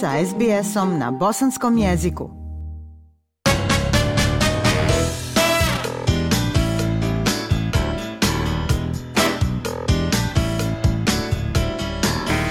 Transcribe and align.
sa 0.00 0.10
SBS-om 0.26 0.98
na 0.98 1.10
bosanskom 1.10 1.78
jeziku. 1.78 2.30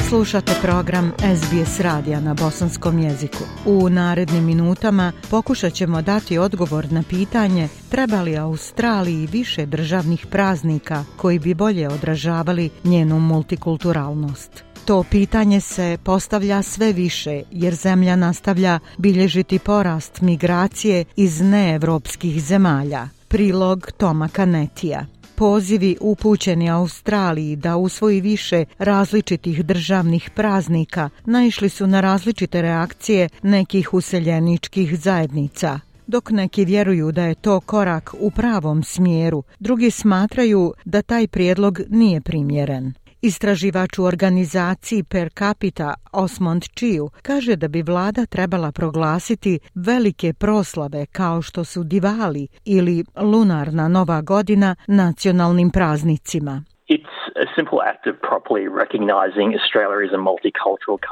Slušate 0.10 0.52
program 0.62 1.12
SBS 1.36 1.80
radija 1.80 2.20
na 2.20 2.34
bosanskom 2.34 3.00
jeziku. 3.00 3.44
U 3.66 3.90
narednim 3.90 4.46
minutama 4.46 5.12
pokušat 5.30 5.74
ćemo 5.74 6.02
dati 6.02 6.38
odgovor 6.38 6.92
na 6.92 7.04
pitanje 7.10 7.70
treba 7.90 8.22
li 8.22 8.38
Australiji 8.38 9.28
više 9.28 9.66
državnih 9.66 10.26
praznika 10.32 11.04
koji 11.18 11.40
bi 11.40 11.54
bolje 11.54 11.90
odražavali 11.90 12.70
njenu 12.84 13.20
multikulturalnost. 13.20 14.67
To 14.88 15.04
pitanje 15.04 15.62
se 15.62 15.98
postavlja 16.04 16.62
sve 16.62 16.94
više 16.94 17.44
jer 17.52 17.76
zemlja 17.76 18.16
nastavlja 18.16 18.80
bilježiti 18.98 19.60
porast 19.60 20.22
migracije 20.22 21.06
iz 21.16 21.42
neevropskih 21.42 22.44
zemalja. 22.44 23.08
Prilog 23.28 23.92
Toma 23.98 24.28
Kanetija. 24.28 25.06
Pozivi 25.36 25.98
upućeni 26.02 26.70
Australiji 26.70 27.56
da 27.56 27.78
usvoji 27.78 28.22
više 28.22 28.66
različitih 28.80 29.66
državnih 29.66 30.30
praznika 30.36 31.10
naišli 31.26 31.70
su 31.70 31.88
na 31.88 32.02
različite 32.02 32.62
reakcije 32.62 33.30
nekih 33.42 33.94
useljeničkih 33.94 35.00
zajednica. 35.00 35.80
Dok 36.08 36.32
neki 36.32 36.66
vjeruju 36.66 37.12
da 37.12 37.24
je 37.24 37.36
to 37.36 37.60
korak 37.60 38.16
u 38.20 38.32
pravom 38.32 38.84
smjeru, 38.84 39.44
drugi 39.60 39.92
smatraju 39.92 40.74
da 40.86 41.02
taj 41.02 41.28
prijedlog 41.28 41.80
nije 41.90 42.22
primjeren. 42.22 42.94
Istraživač 43.28 44.00
u 44.00 44.04
organizaciji 44.04 45.04
Per 45.04 45.30
Capita 45.40 45.94
Osmond 46.14 46.64
Chiu 46.76 47.10
kaže 47.22 47.56
da 47.56 47.68
bi 47.68 47.82
vlada 47.82 48.26
trebala 48.26 48.72
proglasiti 48.72 49.60
velike 49.76 50.34
proslave 50.34 51.06
kao 51.06 51.42
što 51.42 51.64
su 51.64 51.84
Divali 51.84 52.48
ili 52.66 53.04
Lunarna 53.32 53.88
Nova 53.88 54.22
godina 54.22 54.76
nacionalnim 54.88 55.70
praznicima. 55.72 56.64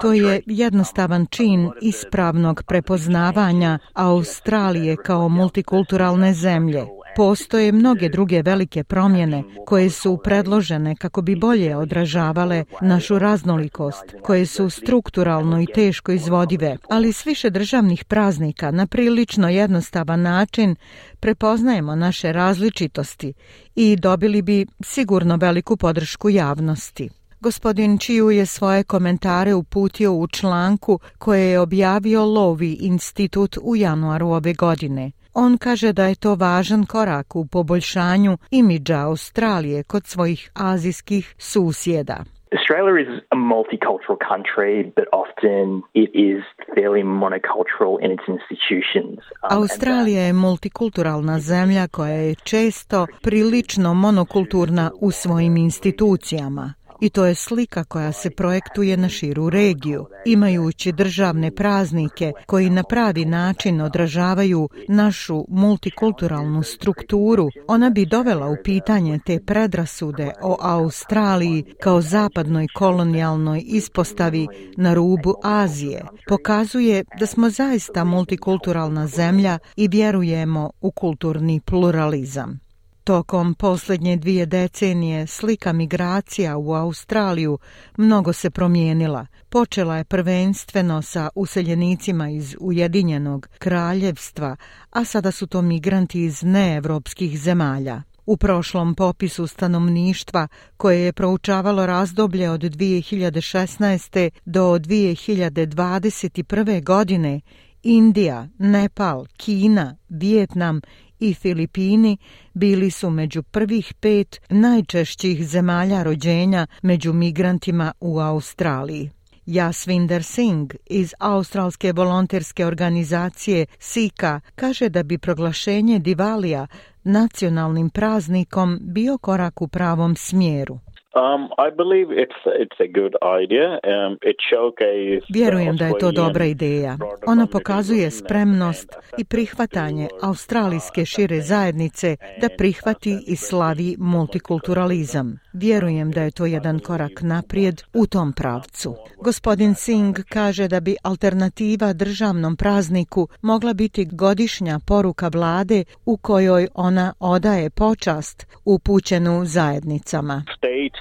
To 0.02 0.14
je 0.14 0.42
jednostavan 0.46 1.26
čin 1.26 1.72
ispravnog 1.82 2.64
prepoznavanja 2.68 3.80
Australije 3.94 4.96
kao 4.96 5.30
multikulturalne 5.30 6.34
zemlje 6.34 6.84
postoje 7.16 7.72
mnoge 7.72 8.10
druge 8.10 8.42
velike 8.42 8.84
promjene 8.84 9.44
koje 9.66 9.90
su 9.90 10.20
predložene 10.24 10.96
kako 10.96 11.22
bi 11.22 11.36
bolje 11.36 11.78
odražavale 11.78 12.64
našu 12.82 13.20
raznolikost, 13.20 14.16
koje 14.22 14.46
su 14.46 14.70
strukturalno 14.70 15.62
i 15.62 15.68
teško 15.76 16.12
izvodive, 16.12 16.78
ali 16.90 17.14
s 17.14 17.26
više 17.26 17.50
državnih 17.50 18.06
praznika 18.06 18.72
na 18.72 18.88
prilično 18.88 19.50
jednostavan 19.50 20.22
način 20.22 20.76
prepoznajemo 21.20 21.96
naše 21.96 22.32
različitosti 22.32 23.34
i 23.76 23.96
dobili 23.96 24.42
bi 24.42 24.66
sigurno 24.84 25.36
veliku 25.36 25.78
podršku 25.78 26.30
javnosti. 26.30 27.10
Gospodin 27.40 27.98
Čiju 27.98 28.32
je 28.32 28.46
svoje 28.46 28.84
komentare 28.84 29.54
uputio 29.54 30.14
u 30.14 30.28
članku 30.28 31.00
koje 31.18 31.50
je 31.50 31.60
objavio 31.60 32.26
Lovi 32.26 32.74
institut 32.74 33.58
u 33.62 33.76
januaru 33.76 34.28
ove 34.28 34.54
godine. 34.54 35.12
On 35.38 35.58
kaže 35.58 35.94
da 35.94 36.06
je 36.06 36.16
to 36.16 36.36
važan 36.36 36.86
korak 36.86 37.36
u 37.36 37.46
poboljšanju 37.46 38.38
imidža 38.52 39.00
Australije 39.00 39.84
kod 39.84 40.06
svojih 40.06 40.52
azijskih 40.54 41.36
susjeda. 41.38 42.24
Australia 42.52 43.02
is 43.06 43.24
a 43.32 43.36
multicultural 43.36 44.18
country, 44.32 44.74
but 44.98 45.08
often 45.24 45.66
it 45.94 46.10
is 46.14 46.42
fairly 46.76 47.04
monocultural 47.04 47.94
in 48.04 48.12
its 48.16 48.28
institutions. 48.36 49.20
Um, 49.20 49.58
Australija 49.60 50.22
je 50.22 50.34
multikulturalna 50.34 51.40
zemlja 51.40 51.88
koja 51.88 52.14
je 52.14 52.36
često 52.36 53.08
prilično 53.24 53.94
monokulturna 53.94 54.92
u 55.02 55.12
svojim 55.12 55.58
institucijama. 55.58 56.74
I 57.02 57.10
to 57.10 57.26
je 57.26 57.36
slika 57.36 57.84
koja 57.84 58.12
se 58.12 58.30
projektuje 58.30 58.98
na 58.98 59.10
širu 59.10 59.50
regiju, 59.50 60.06
imajući 60.26 60.92
državne 60.92 61.52
praznike 61.52 62.32
koji 62.46 62.70
na 62.70 62.84
pravi 62.84 63.26
način 63.26 63.82
odražavaju 63.82 64.70
našu 64.88 65.46
multikulturalnu 65.50 66.64
strukturu. 66.64 67.50
Ona 67.68 67.90
bi 67.90 68.06
dovela 68.06 68.48
u 68.48 68.56
pitanje 68.64 69.20
te 69.26 69.40
predrasude 69.46 70.32
o 70.42 70.58
Australiji 70.62 71.66
kao 71.84 72.02
zapadnoj 72.02 72.68
kolonijalnoj 72.76 73.64
ispostavi 73.66 74.48
na 74.78 74.94
rubu 74.94 75.36
Azije. 75.44 76.06
Pokazuje 76.28 77.04
da 77.20 77.26
smo 77.26 77.50
zaista 77.50 78.04
multikulturalna 78.04 79.08
zemlja 79.08 79.60
i 79.76 79.88
vjerujemo 79.88 80.72
u 80.82 80.92
kulturni 80.92 81.62
pluralizam. 81.66 82.65
Tokom 83.06 83.54
posljednje 83.54 84.18
dvije 84.18 84.46
decenije 84.46 85.28
slika 85.28 85.74
migracija 85.74 86.58
u 86.58 86.74
Australiju 86.74 87.60
mnogo 87.98 88.34
se 88.34 88.50
promijenila. 88.50 89.28
Počela 89.50 89.98
je 89.98 90.04
prvenstveno 90.04 91.02
sa 91.02 91.30
useljenicima 91.36 92.30
iz 92.30 92.56
Ujedinjenog 92.60 93.48
kraljevstva, 93.58 94.56
a 94.90 95.06
sada 95.06 95.32
su 95.32 95.48
to 95.48 95.62
migranti 95.62 96.24
iz 96.24 96.44
neevropskih 96.44 97.40
zemalja. 97.40 98.02
U 98.26 98.38
prošlom 98.38 98.96
popisu 98.96 99.48
stanovništva 99.48 100.48
koje 100.78 101.00
je 101.00 101.14
proučavalo 101.14 101.86
razdoblje 101.86 102.50
od 102.50 102.62
2016. 102.62 104.30
do 104.46 104.80
2021. 104.80 106.84
godine, 106.84 107.42
Indija, 107.84 108.48
Nepal, 108.58 109.26
Kina, 109.38 109.96
Vijetnam 110.10 110.82
i 111.20 111.34
Filipini 111.34 112.18
bili 112.54 112.92
su 112.92 113.10
među 113.10 113.44
prvih 113.44 113.94
pet 113.94 114.42
najčešćih 114.50 115.48
zemalja 115.48 116.04
rođenja 116.04 116.68
među 116.82 117.14
migrantima 117.14 117.92
u 118.00 118.20
Australiji. 118.20 119.10
Jasvinder 119.46 120.24
Singh 120.24 120.76
iz 120.86 121.14
australske 121.20 121.94
volonterske 121.94 122.66
organizacije 122.66 123.66
SIKA 123.80 124.40
kaže 124.56 124.90
da 124.90 125.04
bi 125.04 125.18
proglašenje 125.18 126.00
Divalija 126.00 126.68
nacionalnim 127.04 127.90
praznikom 127.90 128.80
bio 128.82 129.18
korak 129.18 129.62
u 129.62 129.68
pravom 129.68 130.16
smjeru. 130.16 130.80
Um, 131.16 131.44
I 131.58 131.70
believe 131.82 132.08
it's 132.24 132.40
it's 132.64 132.80
a 132.80 132.90
good 133.00 133.16
idea. 133.44 133.68
Um, 133.94 134.18
it 134.22 134.38
showcases 134.50 135.24
Vjerujem 135.30 135.78
da 135.78 135.86
je 135.86 135.94
to 136.00 136.12
dobra 136.12 136.46
ideja. 136.46 136.98
Ona 137.28 137.48
pokazuje 137.48 138.12
spremnost 138.12 138.96
i 139.18 139.26
prihvatanje 139.26 140.08
australijske 140.22 141.06
šire 141.06 141.42
zajednice 141.42 142.18
da 142.42 142.48
prihvati 142.58 143.24
i 143.28 143.36
slavi 143.36 143.96
multikulturalizam. 144.00 145.45
Vjerujem 145.58 146.12
da 146.12 146.22
je 146.22 146.32
to 146.32 146.46
jedan 146.46 146.80
korak 146.80 147.22
naprijed 147.22 147.82
u 147.94 148.08
tom 148.08 148.34
pravcu. 148.34 148.96
Gospodin 149.18 149.76
Singh 149.76 150.20
kaže 150.30 150.68
da 150.68 150.80
bi 150.80 150.96
alternativa 151.04 151.94
državnom 151.94 152.56
prazniku 152.56 153.28
mogla 153.42 153.74
biti 153.74 154.06
godišnja 154.12 154.80
poruka 154.88 155.28
vlade 155.28 155.84
u 156.06 156.18
kojoj 156.18 156.68
ona 156.74 157.14
odaje 157.20 157.70
počast 157.70 158.48
upućenu 158.66 159.46
zajednicama. 159.46 160.44
State 160.58 160.98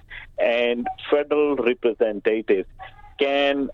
and 0.71 0.87
federal 1.11 1.57
representatives 1.71 2.67
can 3.23 3.69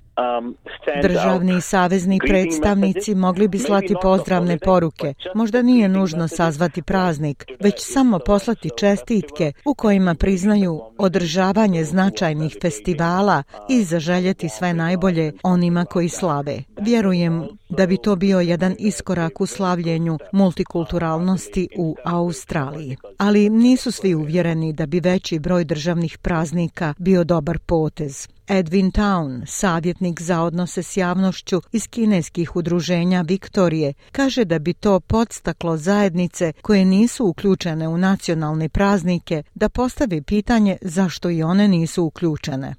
Državni 1.03 1.57
i 1.59 1.61
savezni 1.61 2.19
predstavnici 2.27 3.15
mogli 3.15 3.49
bi 3.49 3.59
slati 3.59 3.95
pozdravne 4.03 4.59
poruke. 4.59 5.15
Možda 5.35 5.63
nije 5.63 5.89
nužno 5.89 6.29
sazvati 6.29 6.83
praznik, 6.83 7.45
već 7.61 7.75
samo 7.79 8.19
poslati 8.19 8.71
čestitke 8.79 9.53
u 9.65 9.75
kojima 9.75 10.15
priznaju 10.15 10.81
održavanje 10.99 11.85
značajnih 11.85 12.57
festivala 12.63 13.43
i 13.69 13.85
zaželjeti 13.85 14.49
sve 14.49 14.75
najbolje 14.75 15.33
onima 15.43 15.85
koji 15.85 16.09
slave. 16.09 16.63
Vjerujem 16.81 17.49
da 17.69 17.87
bi 17.87 17.97
to 17.97 18.17
bio 18.17 18.41
jedan 18.41 18.75
iskorak 18.79 19.41
u 19.41 19.47
slavljenju 19.47 20.19
multikulturalnosti 20.33 21.69
u 21.79 21.97
Australiji. 22.05 22.97
Ali 23.19 23.51
nisu 23.51 23.93
svi 23.93 24.15
uvjereni 24.15 24.73
da 24.73 24.87
bi 24.87 25.01
veći 25.01 25.39
broj 25.39 25.65
državnih 25.65 26.19
praznika 26.19 26.95
bio 26.99 27.25
dobar 27.25 27.59
potez. 27.59 28.29
Edwin 28.51 28.91
Town, 28.91 29.47
savjetnik 29.47 30.10
savjetnik 30.11 30.21
za 30.21 30.43
odnose 30.43 30.83
s 30.83 30.97
javnošću 30.97 31.57
iz 31.73 31.89
kineskih 31.89 32.57
udruženja 32.57 33.25
Viktorije, 33.29 33.95
kaže 34.13 34.45
da 34.45 34.59
bi 34.59 34.73
to 34.73 35.01
podstaklo 35.01 35.77
zajednice 35.77 36.53
koje 36.63 36.85
nisu 36.85 37.27
uključene 37.27 37.89
u 37.89 37.99
nacionalne 37.99 38.69
praznike 38.69 39.43
da 39.55 39.69
postavi 39.69 40.23
pitanje 40.23 40.77
zašto 40.83 41.31
i 41.31 41.43
one 41.43 41.69
nisu 41.69 42.05
uključene. 42.05 42.75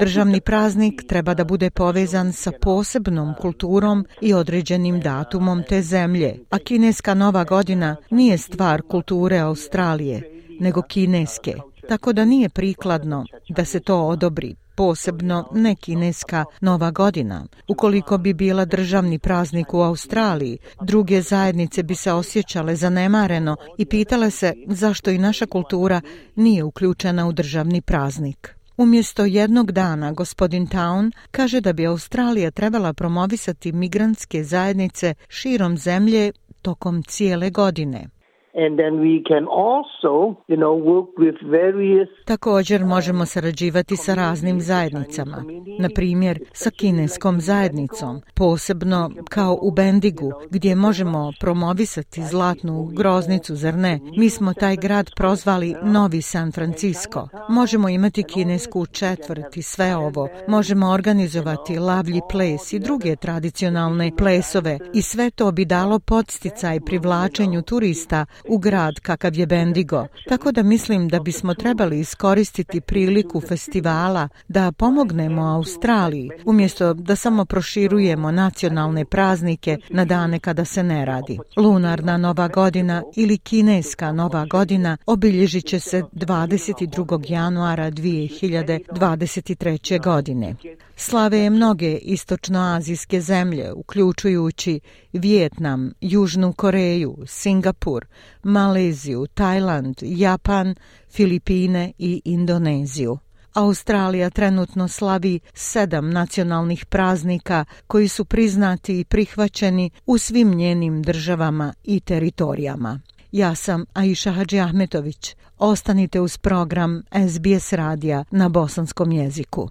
Državni 0.00 0.40
praznik 0.40 1.02
treba 1.08 1.34
da 1.34 1.44
bude 1.44 1.70
povezan 1.70 2.32
sa 2.32 2.50
posebnom 2.62 3.34
kulturom 3.40 4.04
i 4.20 4.34
određenim 4.34 5.00
datumom 5.00 5.62
te 5.68 5.82
zemlje, 5.82 6.30
a 6.50 6.58
kineska 6.58 7.14
nova 7.14 7.44
godina 7.44 7.96
nije 8.10 8.38
stvar 8.38 8.82
kulture 8.82 9.38
Australije, 9.38 10.22
nego 10.60 10.82
kineske 10.82 11.71
tako 11.88 12.12
da 12.12 12.24
nije 12.24 12.48
prikladno 12.48 13.24
da 13.48 13.64
se 13.64 13.80
to 13.80 14.02
odobri. 14.06 14.54
posebno 14.74 15.48
ne 15.54 15.74
kineska 15.74 16.44
Nova 16.60 16.90
godina. 16.90 17.46
Ukoliko 17.68 18.18
bi 18.18 18.34
bila 18.34 18.64
državni 18.64 19.18
praznik 19.18 19.74
u 19.74 19.80
Australiji, 19.80 20.58
druge 20.82 21.22
zajednice 21.22 21.82
bi 21.82 21.94
se 21.94 22.12
osjećale 22.12 22.76
zanemareno 22.76 23.56
i 23.78 23.86
pitale 23.86 24.30
se 24.30 24.52
zašto 24.66 25.10
i 25.10 25.18
naša 25.18 25.46
kultura 25.46 26.00
nije 26.36 26.64
uključena 26.64 27.28
u 27.28 27.32
državni 27.32 27.80
praznik. 27.80 28.54
Umjesto 28.76 29.24
jednog 29.24 29.72
dana, 29.72 30.12
gospodin 30.12 30.66
Town 30.66 31.12
kaže 31.30 31.60
da 31.60 31.72
bi 31.72 31.86
Australija 31.86 32.50
trebala 32.50 32.92
promovisati 32.92 33.72
migrantske 33.72 34.44
zajednice 34.44 35.14
širom 35.28 35.78
zemlje 35.78 36.32
tokom 36.62 37.02
cijele 37.02 37.50
godine. 37.50 38.08
And 38.54 38.78
then 38.78 39.00
we 39.00 39.22
can 39.28 39.44
also, 39.48 40.36
you 40.48 40.56
know, 40.56 40.74
work 40.92 41.10
with 41.18 41.38
various 41.50 42.08
Također 42.26 42.84
možemo 42.84 43.26
sarađivati 43.26 43.96
sa 43.96 44.14
raznim 44.14 44.60
zajednicama, 44.60 45.44
na 45.78 45.88
primjer 45.94 46.38
sa 46.52 46.70
kineskom 46.70 47.40
zajednicom, 47.40 48.20
posebno 48.34 49.10
kao 49.30 49.58
u 49.62 49.70
Bendigu, 49.70 50.32
gdje 50.50 50.74
možemo 50.76 51.32
promovisati 51.40 52.22
zlatnu 52.22 52.90
groznicu, 52.96 53.54
zar 53.56 53.74
ne? 53.74 54.00
Mi 54.16 54.30
smo 54.30 54.54
taj 54.54 54.76
grad 54.76 55.10
prozvali 55.16 55.74
Novi 55.82 56.22
San 56.22 56.52
Francisco. 56.52 57.28
Možemo 57.48 57.88
imati 57.88 58.22
kinesku 58.22 58.86
četvrt 58.86 59.56
i 59.56 59.62
sve 59.62 59.96
ovo. 59.96 60.28
Možemo 60.48 60.90
organizovati 60.90 61.78
lavlji 61.78 62.20
ples 62.30 62.72
i 62.72 62.78
druge 62.78 63.16
tradicionalne 63.16 64.10
plesove 64.18 64.78
i 64.94 65.02
sve 65.02 65.30
to 65.30 65.52
bi 65.52 65.64
dalo 65.64 65.98
podsticaj 65.98 66.80
privlačenju 66.80 67.62
turista 67.62 68.26
u 68.48 68.58
grad 68.58 69.00
kakav 69.00 69.34
je 69.34 69.46
Bendigo, 69.46 70.06
tako 70.28 70.52
da 70.52 70.62
mislim 70.62 71.08
da 71.08 71.20
bismo 71.20 71.54
trebali 71.54 72.00
iskoristiti 72.00 72.80
priliku 72.80 73.40
festivala 73.40 74.28
da 74.48 74.72
pomognemo 74.72 75.42
Australiji, 75.42 76.30
umjesto 76.44 76.94
da 76.94 77.16
samo 77.16 77.44
proširujemo 77.44 78.30
nacionalne 78.30 79.04
praznike 79.04 79.78
na 79.90 80.04
dane 80.04 80.38
kada 80.38 80.64
se 80.64 80.82
ne 80.82 81.04
radi. 81.04 81.38
Lunarna 81.56 82.16
Nova 82.16 82.48
godina 82.48 83.02
ili 83.16 83.38
Kineska 83.38 84.12
Nova 84.12 84.46
godina 84.46 84.96
obilježit 85.06 85.66
će 85.66 85.80
se 85.80 86.02
22. 86.02 87.32
januara 87.32 87.90
2023. 87.90 90.04
godine. 90.04 90.54
Slave 91.04 91.38
je 91.38 91.50
mnoge 91.50 91.96
istočnoazijske 91.96 93.20
zemlje, 93.20 93.72
uključujući 93.72 94.80
Vijetnam, 95.12 95.92
Južnu 96.00 96.52
Koreju, 96.52 97.16
Singapur, 97.26 98.06
Maleziju, 98.42 99.26
Tajland, 99.34 99.96
Japan, 100.02 100.74
Filipine 101.10 101.92
i 101.98 102.22
Indoneziju. 102.24 103.18
Australija 103.52 104.30
trenutno 104.30 104.88
slavi 104.88 105.40
sedam 105.54 106.10
nacionalnih 106.10 106.86
praznika 106.86 107.64
koji 107.86 108.08
su 108.08 108.24
priznati 108.24 109.00
i 109.00 109.04
prihvaćeni 109.04 109.90
u 110.06 110.18
svim 110.18 110.54
njenim 110.54 111.02
državama 111.02 111.74
i 111.84 112.00
teritorijama. 112.00 113.00
Ja 113.32 113.54
sam 113.54 113.84
Aisha 113.92 114.30
Hadži 114.30 114.60
Ahmetović. 114.60 115.36
Ostanite 115.58 116.20
uz 116.20 116.38
program 116.38 117.02
SBS 117.28 117.72
radija 117.72 118.24
na 118.30 118.48
bosanskom 118.48 119.12
jeziku. 119.12 119.70